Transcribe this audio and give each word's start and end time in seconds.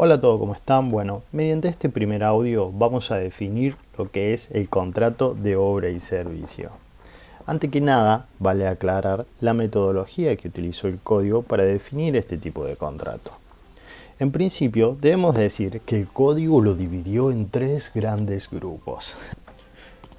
Hola 0.00 0.14
a 0.14 0.20
todos, 0.20 0.38
¿cómo 0.38 0.54
están? 0.54 0.92
Bueno, 0.92 1.24
mediante 1.32 1.66
este 1.66 1.88
primer 1.88 2.22
audio 2.22 2.70
vamos 2.70 3.10
a 3.10 3.16
definir 3.16 3.74
lo 3.96 4.08
que 4.08 4.32
es 4.32 4.48
el 4.52 4.68
contrato 4.68 5.34
de 5.34 5.56
obra 5.56 5.88
y 5.88 5.98
servicio. 5.98 6.70
Ante 7.46 7.68
que 7.68 7.80
nada, 7.80 8.28
vale 8.38 8.68
aclarar 8.68 9.26
la 9.40 9.54
metodología 9.54 10.36
que 10.36 10.46
utilizó 10.46 10.86
el 10.86 11.00
código 11.00 11.42
para 11.42 11.64
definir 11.64 12.14
este 12.14 12.36
tipo 12.36 12.64
de 12.64 12.76
contrato. 12.76 13.32
En 14.20 14.30
principio, 14.30 14.96
debemos 15.00 15.34
decir 15.34 15.80
que 15.80 15.96
el 15.96 16.06
código 16.06 16.60
lo 16.60 16.76
dividió 16.76 17.32
en 17.32 17.50
tres 17.50 17.90
grandes 17.92 18.48
grupos. 18.48 19.16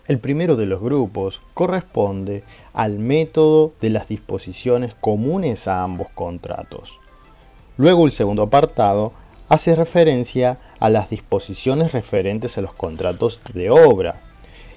El 0.09 0.20
primero 0.20 0.57
de 0.57 0.66
los 0.66 0.82
grupos 0.82 1.41
corresponde 1.54 2.43
al 2.73 3.00
método 3.00 3.71
de 3.80 3.91
las 3.91 4.09
disposiciones 4.09 4.93
comunes 4.93 5.70
a 5.70 5.84
ambos 5.84 6.09
contratos. 6.09 7.00
Luego 7.77 8.05
el 8.07 8.11
segundo 8.11 8.43
apartado 8.43 9.14
hace 9.50 9.75
referencia 9.75 10.59
a 10.79 10.89
las 10.89 11.09
disposiciones 11.09 11.91
referentes 11.91 12.57
a 12.57 12.62
los 12.62 12.73
contratos 12.73 13.41
de 13.53 13.71
obra. 13.71 14.21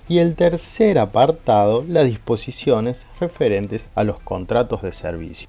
Y 0.08 0.18
el 0.18 0.34
tercer 0.34 0.98
apartado, 0.98 1.84
las 1.86 2.06
disposiciones 2.06 3.06
referentes 3.20 3.88
a 3.94 4.02
los 4.02 4.18
contratos 4.18 4.82
de 4.82 4.92
servicio. 4.92 5.48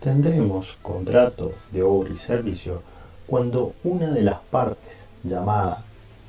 Tendremos 0.00 0.78
contrato 0.80 1.54
de 1.72 1.82
obra 1.82 2.10
y 2.12 2.16
servicio 2.16 2.82
cuando 3.26 3.72
una 3.82 4.08
de 4.08 4.22
las 4.22 4.38
partes, 4.38 5.06
llamada 5.24 5.82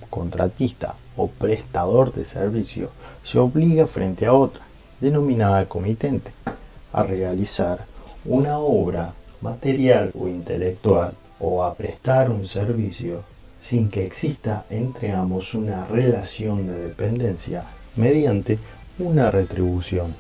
contratista 0.10 0.96
o 1.16 1.28
prestador 1.28 2.12
de 2.14 2.26
servicio, 2.26 2.90
se 3.24 3.38
obliga 3.38 3.86
frente 3.86 4.26
a 4.26 4.34
otra, 4.34 4.62
denominada 5.00 5.66
comitente, 5.66 6.32
a 6.92 7.04
realizar 7.04 7.86
una 8.26 8.58
obra 8.58 9.14
material 9.42 10.12
o 10.20 10.28
intelectual 10.28 11.14
o 11.40 11.64
a 11.64 11.74
prestar 11.74 12.30
un 12.30 12.46
servicio 12.46 13.24
sin 13.60 13.90
que 13.90 14.06
exista 14.06 14.66
entre 14.70 15.12
ambos 15.12 15.54
una 15.54 15.86
relación 15.86 16.68
de 16.68 16.88
dependencia 16.88 17.64
mediante 17.96 18.58
una 18.98 19.32
retribución. 19.32 20.16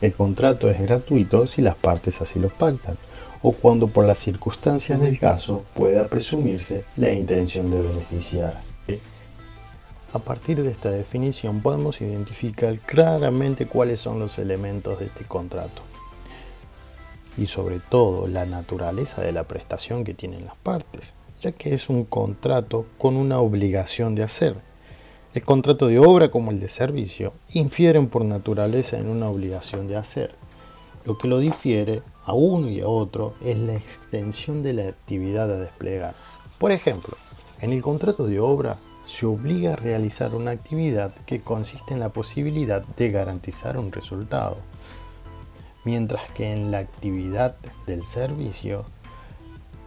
El 0.00 0.14
contrato 0.14 0.70
es 0.70 0.80
gratuito 0.80 1.46
si 1.46 1.62
las 1.62 1.76
partes 1.76 2.20
así 2.20 2.38
lo 2.38 2.48
pactan 2.48 2.96
o 3.42 3.52
cuando 3.52 3.88
por 3.88 4.06
las 4.06 4.18
circunstancias 4.18 5.00
del 5.00 5.18
caso 5.18 5.64
pueda 5.74 6.08
presumirse 6.08 6.84
la 6.96 7.12
intención 7.12 7.70
de 7.70 7.82
beneficiar. 7.82 8.60
A 10.12 10.18
partir 10.18 10.62
de 10.62 10.70
esta 10.70 10.90
definición 10.90 11.60
podemos 11.60 12.00
identificar 12.00 12.76
claramente 12.80 13.66
cuáles 13.66 14.00
son 14.00 14.18
los 14.18 14.38
elementos 14.38 14.98
de 14.98 15.06
este 15.06 15.24
contrato 15.24 15.89
y 17.36 17.46
sobre 17.46 17.78
todo 17.78 18.26
la 18.28 18.46
naturaleza 18.46 19.22
de 19.22 19.32
la 19.32 19.44
prestación 19.44 20.04
que 20.04 20.14
tienen 20.14 20.44
las 20.44 20.56
partes, 20.56 21.14
ya 21.40 21.52
que 21.52 21.74
es 21.74 21.88
un 21.88 22.04
contrato 22.04 22.86
con 22.98 23.16
una 23.16 23.40
obligación 23.40 24.14
de 24.14 24.22
hacer. 24.22 24.56
El 25.32 25.44
contrato 25.44 25.86
de 25.86 25.98
obra 25.98 26.30
como 26.30 26.50
el 26.50 26.58
de 26.58 26.68
servicio 26.68 27.32
infieren 27.52 28.08
por 28.08 28.24
naturaleza 28.24 28.98
en 28.98 29.08
una 29.08 29.28
obligación 29.28 29.86
de 29.86 29.96
hacer. 29.96 30.34
Lo 31.04 31.18
que 31.18 31.28
lo 31.28 31.38
difiere 31.38 32.02
a 32.24 32.32
uno 32.32 32.68
y 32.68 32.80
a 32.80 32.88
otro 32.88 33.34
es 33.44 33.56
la 33.58 33.74
extensión 33.74 34.62
de 34.62 34.72
la 34.72 34.88
actividad 34.88 35.50
a 35.50 35.58
desplegar. 35.58 36.14
Por 36.58 36.72
ejemplo, 36.72 37.16
en 37.60 37.72
el 37.72 37.80
contrato 37.80 38.26
de 38.26 38.40
obra 38.40 38.76
se 39.04 39.26
obliga 39.26 39.72
a 39.72 39.76
realizar 39.76 40.34
una 40.34 40.50
actividad 40.50 41.14
que 41.26 41.40
consiste 41.40 41.94
en 41.94 42.00
la 42.00 42.10
posibilidad 42.10 42.82
de 42.82 43.10
garantizar 43.10 43.78
un 43.78 43.92
resultado 43.92 44.58
mientras 45.90 46.30
que 46.30 46.52
en 46.52 46.70
la 46.70 46.78
actividad 46.78 47.56
del 47.84 48.04
servicio 48.04 48.84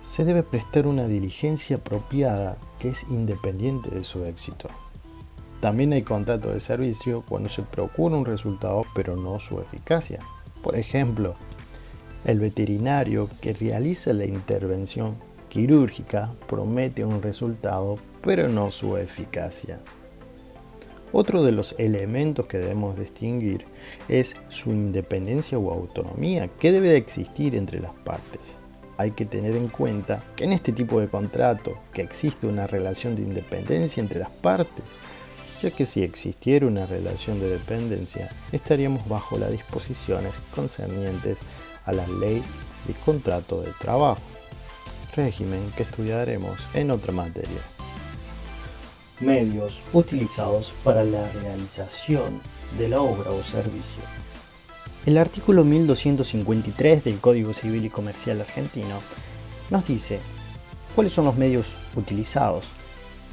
se 0.04 0.26
debe 0.26 0.44
prestar 0.44 0.86
una 0.86 1.08
diligencia 1.08 1.78
apropiada 1.78 2.58
que 2.78 2.90
es 2.90 3.04
independiente 3.04 3.90
de 3.90 4.04
su 4.04 4.26
éxito. 4.26 4.68
También 5.62 5.94
hay 5.94 6.02
contrato 6.02 6.50
de 6.50 6.60
servicio 6.60 7.24
cuando 7.30 7.48
se 7.48 7.62
procura 7.62 8.18
un 8.18 8.26
resultado 8.26 8.84
pero 8.94 9.16
no 9.16 9.40
su 9.40 9.62
eficacia. 9.62 10.20
Por 10.62 10.76
ejemplo, 10.76 11.36
el 12.26 12.42
veterinario 12.42 13.30
que 13.40 13.54
realiza 13.54 14.12
la 14.12 14.26
intervención 14.26 15.16
quirúrgica 15.48 16.34
promete 16.50 17.06
un 17.06 17.22
resultado 17.22 17.98
pero 18.22 18.50
no 18.50 18.72
su 18.72 18.98
eficacia. 18.98 19.80
Otro 21.16 21.44
de 21.44 21.52
los 21.52 21.76
elementos 21.78 22.48
que 22.48 22.58
debemos 22.58 22.98
distinguir 22.98 23.66
es 24.10 24.36
su 24.50 24.72
independencia 24.72 25.60
o 25.60 25.72
autonomía, 25.72 26.50
que 26.60 26.72
debe 26.72 26.90
de 26.90 26.98
existir 26.98 27.54
entre 27.54 27.80
las 27.80 27.94
partes. 27.94 28.42
Hay 28.98 29.12
que 29.12 29.26
tener 29.26 29.56
en 29.56 29.68
cuenta 29.68 30.24
que 30.36 30.46
en 30.46 30.54
este 30.54 30.72
tipo 30.72 31.00
de 31.00 31.08
contrato 31.08 31.78
que 31.94 32.02
existe 32.02 32.48
una 32.48 32.66
relación 32.66 33.16
de 33.16 33.22
independencia 33.22 34.02
entre 34.02 34.22
las 34.22 34.32
partes, 34.32 34.84
ya 35.62 35.70
que 35.70 35.86
si 35.86 36.02
existiera 36.02 36.66
una 36.66 36.88
relación 36.88 37.40
de 37.40 37.48
dependencia 37.48 38.32
estaríamos 38.52 39.08
bajo 39.08 39.38
las 39.38 39.52
disposiciones 39.52 40.34
concernientes 40.56 41.38
a 41.86 41.94
la 41.94 42.08
ley 42.08 42.42
de 42.88 42.94
contrato 43.06 43.62
de 43.62 43.72
trabajo, 43.80 44.22
régimen 45.16 45.62
que 45.78 45.84
estudiaremos 45.84 46.58
en 46.74 46.90
otra 46.90 47.14
materia 47.14 47.62
medios 49.20 49.82
utilizados 49.94 50.74
para 50.84 51.04
la 51.04 51.30
realización 51.32 52.42
de 52.78 52.90
la 52.90 53.02
obra 53.02 53.32
o 53.32 53.44
servicio. 53.44 54.02
El 55.06 55.18
artículo 55.18 55.64
1253 55.64 57.04
del 57.04 57.20
Código 57.20 57.54
Civil 57.54 57.86
y 57.86 57.90
Comercial 57.90 58.42
argentino 58.42 59.02
nos 59.70 59.88
dice 59.88 60.20
cuáles 60.96 61.14
son 61.14 61.26
los 61.26 61.36
medios 61.36 61.68
utilizados. 61.96 62.66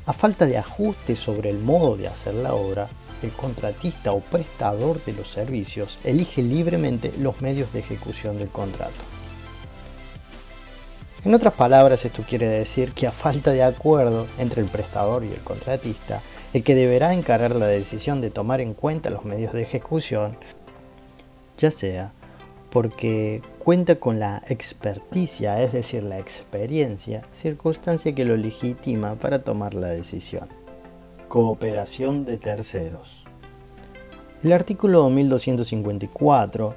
A 0.07 0.13
falta 0.13 0.47
de 0.47 0.59
ajuste 0.59 1.15
sobre 1.15 1.51
el 1.51 1.59
modo 1.59 1.97
de 1.97 2.09
hacer 2.09 2.35
la 2.35 2.55
obra, 2.55 2.89
el 3.23 3.31
contratista 3.33 4.13
o 4.13 4.21
prestador 4.21 5.05
de 5.05 5.13
los 5.13 5.31
servicios 5.31 5.99
elige 6.05 6.43
libremente 6.43 7.13
los 7.19 7.41
medios 7.41 7.73
de 7.73 7.81
ejecución 7.81 8.39
del 8.39 8.49
contrato. 8.49 9.20
En 11.23 11.35
otras 11.35 11.53
palabras, 11.53 12.07
esto 12.07 12.23
quiere 12.27 12.49
decir 12.49 12.93
que 12.93 13.07
a 13.07 13.11
falta 13.11 13.51
de 13.51 13.63
acuerdo 13.63 14.27
entre 14.39 14.63
el 14.63 14.69
prestador 14.69 15.23
y 15.23 15.29
el 15.29 15.41
contratista, 15.41 16.23
el 16.55 16.63
que 16.63 16.75
deberá 16.75 17.13
encarar 17.13 17.55
la 17.55 17.67
decisión 17.67 18.23
de 18.23 18.31
tomar 18.31 18.63
en 18.63 18.73
cuenta 18.73 19.11
los 19.11 19.27
medios 19.27 19.53
de 19.53 19.63
ejecución, 19.63 20.39
ya 21.59 21.71
sea 21.71 22.13
porque 22.71 23.43
cuenta 23.59 23.97
con 23.97 24.19
la 24.19 24.43
experticia, 24.49 25.61
es 25.63 25.73
decir, 25.73 26.05
la 26.05 26.19
experiencia, 26.19 27.23
circunstancia 27.33 28.15
que 28.15 28.25
lo 28.25 28.37
legitima 28.37 29.17
para 29.17 29.41
tomar 29.41 29.75
la 29.75 29.89
decisión. 29.89 30.49
Cooperación 31.29 32.25
de 32.25 32.39
terceros. 32.39 33.25
El 34.43 34.53
artículo 34.53 35.11
1254 35.11 36.75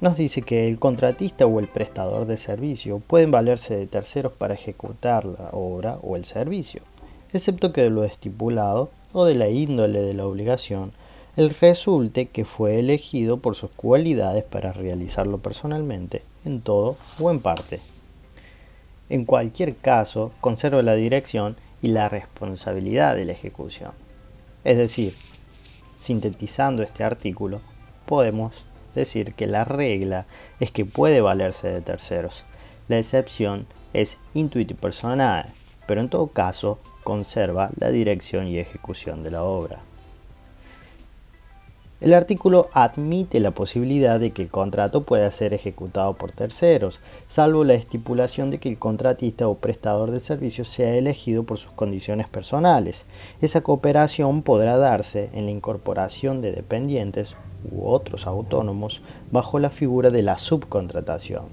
nos 0.00 0.16
dice 0.16 0.42
que 0.42 0.68
el 0.68 0.78
contratista 0.78 1.46
o 1.46 1.58
el 1.58 1.68
prestador 1.68 2.26
de 2.26 2.36
servicio 2.36 2.98
pueden 2.98 3.30
valerse 3.30 3.76
de 3.76 3.86
terceros 3.86 4.32
para 4.32 4.54
ejecutar 4.54 5.24
la 5.24 5.50
obra 5.52 5.98
o 6.02 6.16
el 6.16 6.24
servicio, 6.24 6.82
excepto 7.32 7.72
que 7.72 7.82
de 7.82 7.90
lo 7.90 8.04
estipulado 8.04 8.90
o 9.12 9.24
de 9.24 9.34
la 9.34 9.48
índole 9.48 10.02
de 10.02 10.14
la 10.14 10.26
obligación, 10.26 10.92
el 11.36 11.50
resulte 11.50 12.26
que 12.26 12.44
fue 12.44 12.78
elegido 12.78 13.38
por 13.38 13.56
sus 13.56 13.70
cualidades 13.70 14.44
para 14.44 14.72
realizarlo 14.72 15.38
personalmente, 15.38 16.22
en 16.44 16.60
todo 16.60 16.96
o 17.18 17.30
en 17.30 17.40
parte. 17.40 17.80
En 19.08 19.24
cualquier 19.24 19.76
caso, 19.76 20.32
conserva 20.40 20.82
la 20.82 20.94
dirección 20.94 21.56
y 21.80 21.88
la 21.88 22.08
responsabilidad 22.08 23.16
de 23.16 23.26
la 23.26 23.32
ejecución. 23.32 23.92
Es 24.64 24.78
decir, 24.78 25.14
sintetizando 25.98 26.82
este 26.82 27.04
artículo, 27.04 27.60
podemos 28.06 28.64
decir 29.00 29.34
que 29.34 29.46
la 29.46 29.64
regla 29.64 30.26
es 30.60 30.70
que 30.70 30.84
puede 30.84 31.20
valerse 31.20 31.68
de 31.68 31.80
terceros. 31.80 32.44
La 32.88 32.98
excepción 32.98 33.66
es 33.92 34.18
intuit 34.34 34.74
personal, 34.74 35.46
pero 35.86 36.00
en 36.00 36.08
todo 36.08 36.28
caso 36.28 36.78
conserva 37.04 37.70
la 37.78 37.90
dirección 37.90 38.48
y 38.48 38.58
ejecución 38.58 39.22
de 39.22 39.30
la 39.30 39.44
obra. 39.44 39.80
El 41.98 42.12
artículo 42.12 42.68
admite 42.74 43.40
la 43.40 43.52
posibilidad 43.52 44.20
de 44.20 44.30
que 44.30 44.42
el 44.42 44.50
contrato 44.50 45.04
pueda 45.04 45.30
ser 45.30 45.54
ejecutado 45.54 46.12
por 46.12 46.30
terceros, 46.30 47.00
salvo 47.26 47.64
la 47.64 47.72
estipulación 47.72 48.50
de 48.50 48.58
que 48.58 48.68
el 48.68 48.78
contratista 48.78 49.48
o 49.48 49.54
prestador 49.54 50.10
de 50.10 50.20
servicios 50.20 50.68
sea 50.68 50.94
elegido 50.94 51.44
por 51.44 51.56
sus 51.56 51.72
condiciones 51.72 52.28
personales. 52.28 53.06
Esa 53.40 53.62
cooperación 53.62 54.42
podrá 54.42 54.76
darse 54.76 55.30
en 55.32 55.46
la 55.46 55.52
incorporación 55.52 56.42
de 56.42 56.52
dependientes 56.52 57.34
u 57.70 57.88
otros 57.88 58.26
autónomos 58.26 59.02
bajo 59.30 59.58
la 59.58 59.70
figura 59.70 60.10
de 60.10 60.22
la 60.22 60.38
subcontratación. 60.38 61.44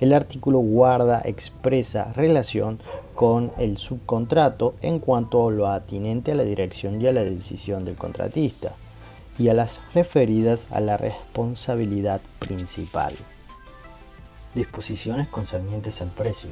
El 0.00 0.12
artículo 0.12 0.58
guarda 0.58 1.20
expresa 1.24 2.12
relación 2.12 2.78
con 3.14 3.50
el 3.58 3.78
subcontrato 3.78 4.74
en 4.80 5.00
cuanto 5.00 5.48
a 5.48 5.50
lo 5.50 5.66
atinente 5.66 6.32
a 6.32 6.34
la 6.36 6.44
dirección 6.44 7.00
y 7.00 7.08
a 7.08 7.12
la 7.12 7.24
decisión 7.24 7.84
del 7.84 7.96
contratista 7.96 8.72
y 9.38 9.48
a 9.48 9.54
las 9.54 9.80
referidas 9.94 10.66
a 10.70 10.80
la 10.80 10.96
responsabilidad 10.96 12.20
principal. 12.38 13.12
Disposiciones 14.54 15.28
concernientes 15.28 16.00
al 16.00 16.08
precio. 16.08 16.50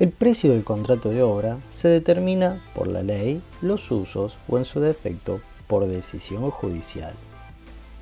El 0.00 0.10
precio 0.10 0.50
del 0.50 0.64
contrato 0.64 1.10
de 1.10 1.22
obra 1.22 1.58
se 1.70 1.88
determina 1.88 2.60
por 2.74 2.88
la 2.88 3.02
ley, 3.02 3.40
los 3.62 3.90
usos 3.92 4.36
o 4.48 4.58
en 4.58 4.64
su 4.64 4.80
defecto 4.80 5.40
por 5.68 5.86
decisión 5.86 6.50
judicial. 6.50 7.14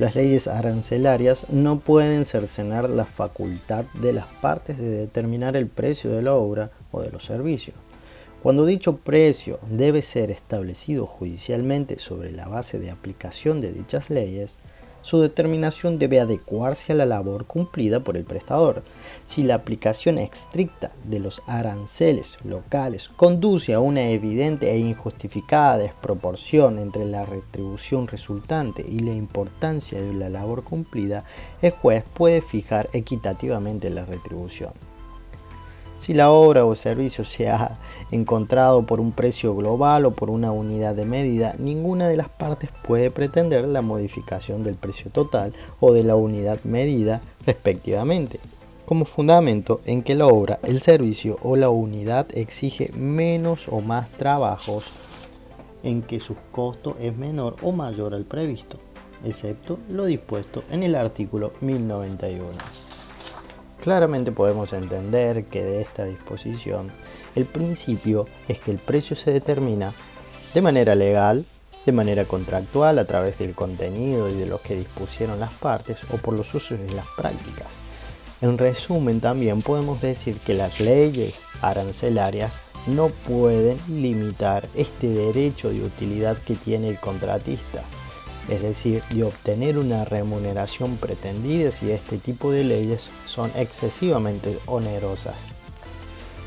Las 0.03 0.17
leyes 0.17 0.49
arancelarias 0.49 1.49
no 1.49 1.79
pueden 1.79 2.25
cercenar 2.25 2.91
la 2.91 3.05
facultad 3.05 3.85
de 4.01 4.13
las 4.13 4.27
partes 4.27 4.77
de 4.77 4.91
determinar 4.91 5.57
el 5.57 5.69
precio 5.69 6.11
de 6.11 6.23
la 6.23 6.35
obra 6.35 6.73
o 6.91 7.01
de 7.01 7.13
los 7.13 7.25
servicios. 7.25 7.77
Cuando 8.43 8.67
dicho 8.67 8.97
precio 8.97 9.61
debe 9.71 10.03
ser 10.03 10.33
establecido 10.33 11.07
judicialmente 11.07 12.01
sobre 12.01 12.33
la 12.33 12.49
base 12.49 12.81
de 12.81 12.91
aplicación 12.91 13.61
de 13.61 13.73
dichas 13.73 14.11
leyes, 14.11 14.57
su 15.03 15.21
determinación 15.21 15.99
debe 15.99 16.21
adecuarse 16.21 16.93
a 16.93 16.97
la 16.97 17.07
labor 17.07 17.45
cumplida 17.45 18.01
por 18.01 18.17
el 18.17 18.25
prestador. 18.25 18.83
Si 19.27 19.43
la 19.43 19.57
aplicación 19.57 20.19
estricta 20.19 20.93
de 21.05 21.19
los 21.19 21.43
aranceles 21.47 22.39
locales 22.45 23.09
conduce 23.09 23.75
a 23.75 23.81
una 23.81 24.09
evidente 24.11 24.71
e 24.71 24.79
injustificada 24.79 25.79
desproporción 25.79 26.79
entre 26.79 27.05
la 27.05 27.27
retribución 27.27 28.07
resultante 28.09 28.85
y 28.89 29.01
la 29.01 29.13
importancia 29.13 30.01
de 30.01 30.15
la 30.15 30.29
labor 30.29 30.65
cumplida, 30.65 31.25
el 31.61 31.73
juez 31.73 32.05
puede 32.15 32.43
fijar 32.43 32.89
equitativamente 32.93 33.91
la 33.91 34.05
retribución. 34.05 34.92
Si 36.03 36.15
la 36.15 36.33
obra 36.33 36.65
o 36.65 36.75
servicio 36.75 37.25
se 37.25 37.49
ha 37.49 37.79
encontrado 38.11 38.85
por 38.85 38.99
un 38.99 39.13
precio 39.13 39.55
global 39.55 40.05
o 40.05 40.11
por 40.11 40.31
una 40.31 40.51
unidad 40.51 40.97
de 40.97 41.07
medida, 41.07 41.55
ninguna 41.61 42.09
de 42.09 42.17
las 42.17 42.29
partes 42.29 42.71
puede 42.83 43.13
pretender 43.13 43.69
la 43.69 43.83
modificación 43.83 44.65
del 44.65 44.75
precio 44.75 45.13
total 45.13 45.53
o 45.79 45.93
de 45.93 46.03
la 46.03 46.17
unidad 46.17 46.59
medida 46.65 47.21
respectivamente, 47.47 48.41
como 48.85 49.05
fundamento 49.05 49.81
en 49.85 50.03
que 50.03 50.17
la 50.17 50.27
obra, 50.27 50.59
el 50.65 50.81
servicio 50.81 51.39
o 51.41 51.55
la 51.55 51.71
unidad 51.71 52.27
exige 52.35 52.91
menos 52.95 53.69
o 53.69 53.81
más 53.81 54.11
trabajos 54.11 54.87
en 55.85 56.03
que 56.03 56.19
su 56.19 56.35
costo 56.51 56.97
es 57.01 57.17
menor 57.17 57.55
o 57.63 57.71
mayor 57.71 58.13
al 58.13 58.25
previsto, 58.25 58.77
excepto 59.25 59.79
lo 59.89 60.07
dispuesto 60.07 60.65
en 60.73 60.83
el 60.83 60.97
artículo 60.97 61.53
1091. 61.61 62.92
Claramente 63.83 64.31
podemos 64.31 64.73
entender 64.75 65.47
que 65.47 65.65
de 65.65 65.83
esta 65.83 66.05
disposición 66.05 66.93
el 67.35 67.47
principio 67.47 68.29
es 68.47 68.61
que 68.61 68.71
el 68.71 68.79
precio 68.79 69.17
se 69.17 69.33
determina 69.33 69.93
de 70.55 70.63
manera 70.63 70.95
legal, 70.95 71.45
de 71.85 71.91
manera 71.91 72.25
contractual 72.25 73.01
a 73.01 73.07
través 73.07 73.39
del 73.39 73.57
contenido 73.57 74.29
y 74.31 74.35
de 74.35 74.47
lo 74.47 74.63
que 74.63 74.77
dispusieron 74.77 75.41
las 75.41 75.53
partes 75.55 75.99
o 76.13 76.17
por 76.19 76.35
los 76.35 76.55
usos 76.55 76.79
y 76.79 76.95
las 76.95 77.07
prácticas. 77.17 77.67
En 78.41 78.57
resumen, 78.57 79.21
también 79.21 79.63
podemos 79.63 80.01
decir 80.01 80.37
que 80.39 80.55
las 80.55 80.79
leyes 80.79 81.43
arancelarias 81.61 82.53
no 82.87 83.09
pueden 83.09 83.79
limitar 83.89 84.69
este 84.77 85.09
derecho 85.09 85.71
de 85.71 85.83
utilidad 85.83 86.39
que 86.39 86.55
tiene 86.55 86.89
el 86.89 87.01
contratista 87.01 87.83
es 88.49 88.63
decir, 88.63 89.03
de 89.11 89.25
obtener 89.25 89.79
una 89.79 90.05
remuneración 90.05 90.97
pretendida 90.97 91.71
si 91.73 91.91
este 91.91 92.19
tipo 92.19 92.51
de 92.51 92.65
leyes 92.65 93.11
son 93.27 93.51
excesivamente 93.57 94.59
onerosas. 94.67 95.37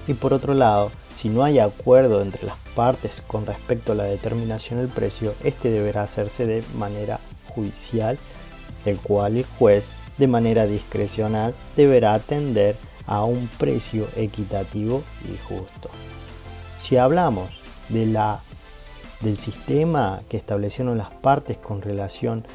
Y 0.07 0.13
por 0.13 0.33
otro 0.33 0.53
lado, 0.53 0.92
si 1.15 1.30
no 1.30 1.44
hay 1.44 1.59
acuerdo 1.59 2.21
entre 2.21 2.45
las 2.45 2.57
partes 2.75 3.24
con 3.25 3.45
respecto 3.45 3.94
a 3.94 3.95
la 3.95 4.03
determinación 4.03 4.80
del 4.80 4.89
precio, 4.89 5.33
este 5.44 5.71
deberá 5.71 6.03
hacerse 6.03 6.45
de 6.45 6.63
manera 6.77 7.19
judicial, 7.47 8.18
el 8.86 8.97
cual 8.97 9.38
el 9.38 9.45
juez, 9.57 9.88
de 10.18 10.27
manera 10.27 10.68
discrecional, 10.68 11.56
deberá 11.75 12.13
atender 12.13 12.75
a 13.07 13.24
un 13.24 13.47
precio 13.57 14.07
equitativo 14.15 15.03
y 15.24 15.38
justo. 15.47 15.89
Si 16.81 16.97
hablamos 16.97 17.50
de 17.89 18.06
la 18.06 18.42
del 19.21 19.38
sistema 19.38 20.21
que 20.29 20.38
establecieron 20.38 20.97
las 20.97 21.09
partes 21.09 21.57
con 21.57 21.81
relación 21.81 22.45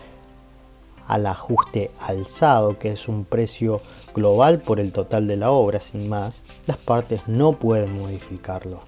al 1.07 1.27
ajuste 1.27 1.91
alzado, 2.01 2.79
que 2.79 2.93
es 2.93 3.09
un 3.09 3.25
precio 3.25 3.81
global 4.15 4.61
por 4.61 4.79
el 4.79 4.93
total 4.93 5.27
de 5.27 5.37
la 5.37 5.51
obra, 5.51 5.81
sin 5.81 6.09
más, 6.09 6.45
las 6.67 6.77
partes 6.77 7.23
no 7.27 7.55
pueden 7.55 7.99
modificarlo, 7.99 8.81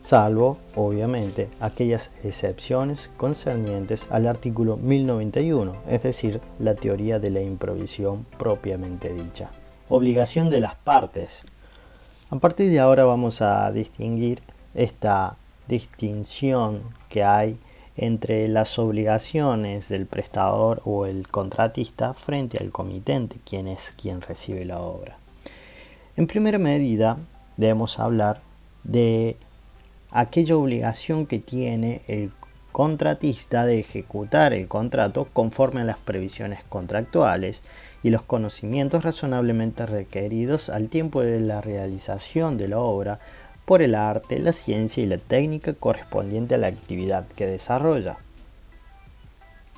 salvo, 0.00 0.58
obviamente, 0.74 1.48
aquellas 1.60 2.10
excepciones 2.24 3.08
concernientes 3.16 4.08
al 4.10 4.26
artículo 4.26 4.76
1091, 4.78 5.76
es 5.88 6.02
decir, 6.02 6.40
la 6.58 6.74
teoría 6.74 7.20
de 7.20 7.30
la 7.30 7.40
improvisión 7.40 8.26
propiamente 8.36 9.12
dicha. 9.12 9.50
Obligación 9.88 10.50
de 10.50 10.60
las 10.60 10.74
partes. 10.74 11.44
A 12.30 12.36
partir 12.36 12.70
de 12.70 12.80
ahora 12.80 13.04
vamos 13.04 13.42
a 13.42 13.70
distinguir 13.70 14.42
esta 14.74 15.36
distinción 15.68 16.82
que 17.08 17.22
hay 17.24 17.58
entre 17.96 18.48
las 18.48 18.78
obligaciones 18.78 19.88
del 19.88 20.06
prestador 20.06 20.80
o 20.84 21.06
el 21.06 21.28
contratista 21.28 22.14
frente 22.14 22.58
al 22.58 22.70
comitente, 22.70 23.36
quien 23.44 23.68
es 23.68 23.92
quien 24.00 24.20
recibe 24.20 24.64
la 24.64 24.80
obra. 24.80 25.18
En 26.16 26.26
primera 26.26 26.58
medida, 26.58 27.18
debemos 27.56 27.98
hablar 27.98 28.40
de 28.84 29.36
aquella 30.10 30.56
obligación 30.56 31.26
que 31.26 31.38
tiene 31.38 32.02
el 32.06 32.30
contratista 32.72 33.66
de 33.66 33.80
ejecutar 33.80 34.52
el 34.52 34.68
contrato 34.68 35.26
conforme 35.32 35.80
a 35.80 35.84
las 35.84 35.98
previsiones 35.98 36.62
contractuales 36.68 37.62
y 38.02 38.10
los 38.10 38.22
conocimientos 38.22 39.02
razonablemente 39.02 39.84
requeridos 39.86 40.70
al 40.70 40.88
tiempo 40.88 41.22
de 41.22 41.40
la 41.40 41.60
realización 41.60 42.56
de 42.56 42.68
la 42.68 42.78
obra 42.78 43.18
por 43.68 43.82
el 43.82 43.94
arte, 43.94 44.38
la 44.38 44.52
ciencia 44.52 45.02
y 45.02 45.06
la 45.06 45.18
técnica 45.18 45.74
correspondiente 45.74 46.54
a 46.54 46.58
la 46.58 46.68
actividad 46.68 47.26
que 47.36 47.46
desarrolla. 47.46 48.16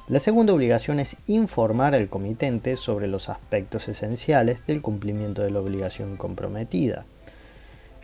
La 0.06 0.20
segunda 0.20 0.52
obligación 0.52 1.00
es 1.00 1.16
informar 1.26 1.96
al 1.96 2.08
comitente 2.08 2.76
sobre 2.76 3.08
los 3.08 3.28
aspectos 3.28 3.88
esenciales 3.88 4.64
del 4.68 4.80
cumplimiento 4.80 5.42
de 5.42 5.50
la 5.50 5.58
obligación 5.58 6.16
comprometida. 6.16 7.04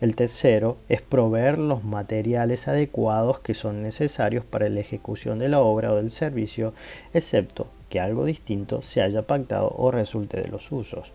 El 0.01 0.17
tercero 0.17 0.75
es 0.89 1.01
proveer 1.01 1.57
los 1.57 1.85
materiales 1.85 2.67
adecuados 2.67 3.39
que 3.39 3.53
son 3.53 3.81
necesarios 3.81 4.43
para 4.43 4.67
la 4.67 4.81
ejecución 4.81 5.39
de 5.39 5.47
la 5.47 5.61
obra 5.61 5.93
o 5.93 5.95
del 5.95 6.11
servicio, 6.11 6.73
excepto 7.13 7.67
que 7.87 8.01
algo 8.01 8.25
distinto 8.25 8.81
se 8.81 9.01
haya 9.01 9.21
pactado 9.21 9.73
o 9.77 9.89
resulte 9.89 10.41
de 10.41 10.49
los 10.49 10.69
usos 10.69 11.13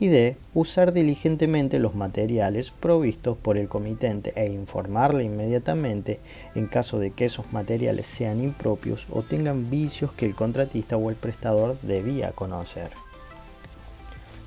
y 0.00 0.08
de 0.08 0.36
usar 0.54 0.92
diligentemente 0.92 1.78
los 1.78 1.94
materiales 1.94 2.70
provistos 2.70 3.36
por 3.36 3.58
el 3.58 3.68
comitente 3.68 4.32
e 4.36 4.46
informarle 4.46 5.24
inmediatamente 5.24 6.20
en 6.54 6.66
caso 6.66 6.98
de 6.98 7.10
que 7.10 7.24
esos 7.24 7.52
materiales 7.52 8.06
sean 8.06 8.42
impropios 8.42 9.06
o 9.10 9.22
tengan 9.22 9.70
vicios 9.70 10.12
que 10.12 10.26
el 10.26 10.34
contratista 10.34 10.96
o 10.96 11.10
el 11.10 11.16
prestador 11.16 11.78
debía 11.82 12.32
conocer. 12.32 12.90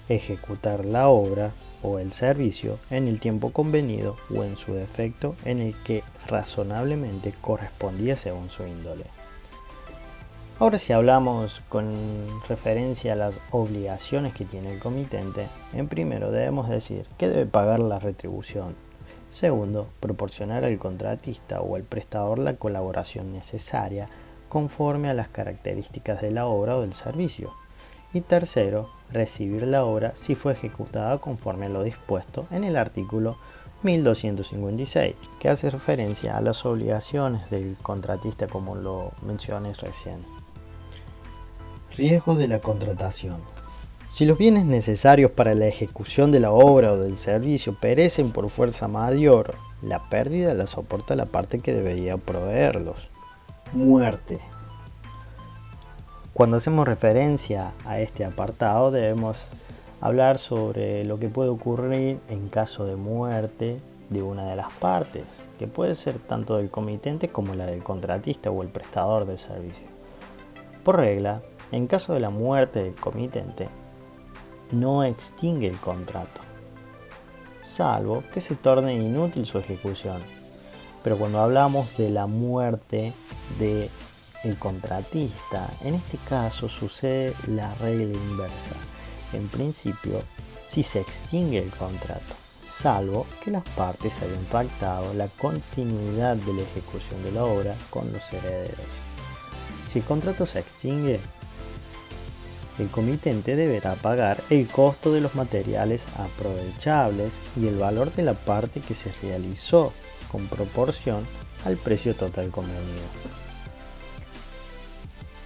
Ejecutar 0.08 0.86
la 0.86 1.10
obra 1.10 1.52
o 1.84 2.00
el 2.00 2.14
servicio 2.14 2.78
en 2.90 3.08
el 3.08 3.20
tiempo 3.20 3.52
convenido 3.52 4.16
o 4.34 4.44
en 4.44 4.56
su 4.56 4.74
defecto 4.74 5.36
en 5.46 5.60
el 5.60 5.76
que 5.84 6.04
razonablemente 6.28 7.34
correspondía 7.42 8.16
según 8.16 8.50
su 8.50 8.66
índole. 8.66 9.06
Ahora 10.62 10.78
si 10.78 10.94
hablamos 10.94 11.64
con 11.70 11.92
referencia 12.48 13.14
a 13.14 13.16
las 13.16 13.40
obligaciones 13.50 14.36
que 14.36 14.46
tiene 14.46 14.72
el 14.72 14.78
comitente, 14.78 15.48
en 15.74 15.88
primero 15.88 16.30
debemos 16.30 16.70
decir 16.70 17.08
que 17.18 17.30
debe 17.30 17.48
pagar 17.48 17.80
la 17.80 17.98
retribución. 17.98 18.76
Segundo, 19.32 19.88
proporcionar 20.00 20.64
al 20.64 20.78
contratista 20.78 21.62
o 21.62 21.76
al 21.76 21.82
prestador 21.82 22.38
la 22.38 22.58
colaboración 22.58 23.34
necesaria 23.34 24.08
conforme 24.50 25.10
a 25.10 25.16
las 25.16 25.30
características 25.30 26.22
de 26.22 26.30
la 26.30 26.46
obra 26.46 26.78
o 26.78 26.82
del 26.82 26.94
servicio. 26.94 27.54
Y 28.14 28.22
tercero, 28.22 28.92
recibir 29.12 29.66
la 29.66 29.84
obra 29.84 30.14
si 30.14 30.36
fue 30.36 30.54
ejecutada 30.54 31.18
conforme 31.18 31.66
a 31.66 31.70
lo 31.70 31.82
dispuesto 31.82 32.46
en 32.52 32.66
el 32.66 32.76
artículo 32.76 33.36
1256, 33.82 35.16
que 35.40 35.50
hace 35.50 35.72
referencia 35.72 36.38
a 36.38 36.42
las 36.42 36.64
obligaciones 36.68 37.50
del 37.50 37.78
contratista 37.82 38.46
como 38.46 38.76
lo 38.76 39.14
mencioné 39.24 39.74
recién. 39.74 40.41
Riesgo 41.98 42.36
de 42.36 42.48
la 42.48 42.60
contratación. 42.60 43.38
Si 44.08 44.26
los 44.26 44.38
bienes 44.38 44.66
necesarios 44.66 45.32
para 45.32 45.56
la 45.56 45.68
ejecución 45.68 46.32
de 46.32 46.40
la 46.40 46.52
obra 46.52 46.94
o 46.94 46.98
del 46.98 47.18
servicio 47.18 47.78
perecen 47.80 48.32
por 48.32 48.50
fuerza 48.50 48.88
mayor, 48.88 49.56
la 49.82 50.10
pérdida 50.10 50.54
la 50.54 50.68
soporta 50.68 51.16
la 51.16 51.26
parte 51.26 51.60
que 51.60 51.74
debería 51.74 52.18
proveerlos. 52.18 53.10
Muerte. 53.74 54.40
Cuando 56.34 56.58
hacemos 56.58 56.88
referencia 56.88 57.74
a 57.86 58.00
este 58.00 58.24
apartado 58.24 58.92
debemos 58.92 59.48
hablar 60.00 60.38
sobre 60.38 61.04
lo 61.04 61.20
que 61.20 61.28
puede 61.28 61.50
ocurrir 61.50 62.20
en 62.30 62.48
caso 62.48 62.86
de 62.86 62.96
muerte 62.96 63.80
de 64.10 64.22
una 64.22 64.46
de 64.46 64.56
las 64.56 64.72
partes, 64.74 65.24
que 65.60 65.68
puede 65.68 65.96
ser 65.96 66.20
tanto 66.20 66.58
del 66.58 66.70
comitente 66.70 67.30
como 67.30 67.54
la 67.54 67.66
del 67.66 67.84
contratista 67.84 68.50
o 68.50 68.62
el 68.62 68.70
prestador 68.70 69.26
de 69.26 69.38
servicio. 69.38 69.88
Por 70.84 70.98
regla, 70.98 71.42
en 71.72 71.88
caso 71.88 72.14
de 72.14 72.20
la 72.20 72.30
muerte 72.30 72.84
del 72.84 72.96
comitente, 72.96 73.70
no 74.72 75.04
extingue 75.04 75.68
el 75.68 75.78
contrato. 75.78 76.42
salvo 77.64 78.24
que 78.34 78.42
se 78.42 78.56
torne 78.56 78.96
inútil 78.96 79.46
su 79.46 79.58
ejecución. 79.58 80.22
Pero 81.04 81.18
cuando 81.18 81.40
hablamos 81.40 81.96
de 81.98 82.10
la 82.10 82.28
muerte 82.28 83.14
de 83.60 83.90
el 84.44 84.58
contratista, 84.58 85.70
en 85.82 85.96
este 85.96 86.18
caso 86.18 86.68
sucede 86.68 87.34
la 87.48 87.74
regla 87.76 88.14
inversa. 88.14 88.76
En 89.34 89.48
principio, 89.48 90.22
si 90.68 90.84
se 90.84 91.00
extingue 91.00 91.60
el 91.60 91.70
contrato, 91.70 92.34
salvo 92.70 93.26
que 93.44 93.52
las 93.52 93.64
partes 93.64 94.22
hayan 94.22 94.44
pactado 94.46 95.14
la 95.14 95.28
continuidad 95.28 96.36
de 96.38 96.54
la 96.54 96.62
ejecución 96.62 97.24
de 97.24 97.32
la 97.32 97.44
obra 97.46 97.76
con 97.90 98.12
los 98.12 98.34
herederos. 98.34 98.80
Si 99.88 100.00
el 100.00 100.06
contrato 100.06 100.46
se 100.46 100.60
extingue, 100.60 101.20
el 102.82 102.90
comitente 102.90 103.56
deberá 103.56 103.96
pagar 103.96 104.42
el 104.50 104.68
costo 104.68 105.14
de 105.14 105.22
los 105.22 105.36
materiales 105.36 106.06
aprovechables 106.18 107.32
y 107.56 107.68
el 107.68 107.78
valor 107.78 108.14
de 108.14 108.24
la 108.24 108.34
parte 108.34 108.82
que 108.82 108.96
se 108.96 109.12
realizó 109.22 109.94
con 110.32 110.48
proporción 110.48 111.24
al 111.64 111.78
precio 111.78 112.16
total 112.16 112.50
convenido. 112.50 112.82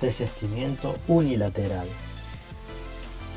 Desestimiento 0.01 0.95
unilateral. 1.07 1.87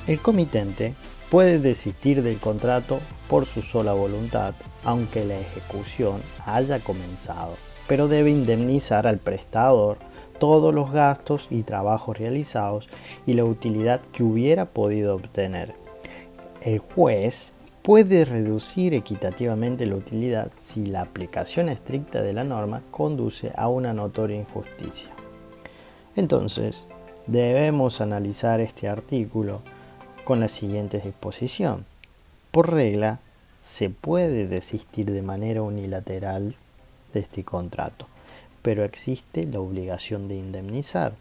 El 0.07 0.21
comitente 0.21 0.95
puede 1.31 1.59
desistir 1.59 2.23
del 2.23 2.39
contrato 2.39 3.01
por 3.29 3.47
su 3.47 3.63
sola 3.63 3.93
voluntad, 3.93 4.55
aunque 4.85 5.25
la 5.25 5.39
ejecución 5.39 6.21
haya 6.47 6.79
comenzado, 6.81 7.55
pero 7.87 8.09
debe 8.09 8.31
indemnizar 8.31 9.07
al 9.07 9.19
prestador 9.19 9.99
todos 10.39 10.75
los 10.75 10.93
gastos 10.93 11.49
y 11.51 11.63
trabajos 11.63 12.19
realizados 12.19 12.89
y 13.27 13.35
la 13.35 13.45
utilidad 13.45 14.01
que 14.13 14.23
hubiera 14.23 14.67
podido 14.67 15.15
obtener. 15.15 15.75
El 16.61 16.79
juez 16.79 17.53
puede 17.83 18.25
reducir 18.25 18.95
equitativamente 18.95 19.87
la 19.87 19.97
utilidad 19.97 20.51
si 20.55 20.87
la 20.87 21.03
aplicación 21.03 21.69
estricta 21.69 22.23
de 22.23 22.33
la 22.33 22.45
norma 22.45 22.83
conduce 22.91 23.53
a 23.57 23.69
una 23.69 23.93
notoria 23.93 24.37
injusticia. 24.37 25.11
Entonces, 26.17 26.87
debemos 27.27 28.01
analizar 28.01 28.61
este 28.61 28.89
artículo 28.89 29.63
con 30.25 30.41
la 30.41 30.49
siguiente 30.49 31.01
disposición. 31.01 31.87
Por 32.51 32.73
regla, 32.73 33.21
se 33.63 33.89
puede 33.89 34.47
desistir 34.47 35.11
de 35.11 35.23
manera 35.23 35.63
unilateral 35.63 36.57
de 37.13 37.21
este 37.21 37.45
contrato, 37.45 38.07
pero 38.63 38.85
existe 38.85 39.47
la 39.47 39.61
obligación 39.61 40.29
de 40.29 40.37
indemnizar, 40.37 41.15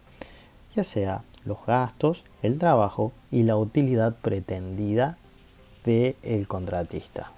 ya 0.74 0.84
sea 0.84 1.24
los 1.44 1.58
gastos, 1.66 2.24
el 2.42 2.58
trabajo 2.58 3.12
y 3.30 3.42
la 3.42 3.56
utilidad 3.56 4.16
pretendida 4.16 5.16
del 5.84 6.46
contratista. 6.46 7.32